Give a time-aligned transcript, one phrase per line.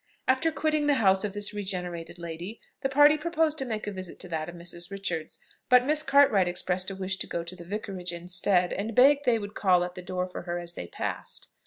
[0.27, 4.19] After quitting the house of this regenerated lady, the party proposed to make a visit
[4.21, 4.89] to that of Mrs.
[4.89, 5.37] Richards;
[5.69, 9.37] but Miss Cartwright expressed a wish to go to the Vicarage instead, and begged they
[9.37, 11.49] would call at the door for her as they passed.